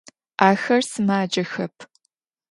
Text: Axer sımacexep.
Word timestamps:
Axer 0.49 0.81
sımacexep. 0.91 1.75